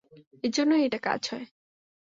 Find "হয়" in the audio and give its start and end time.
1.31-1.45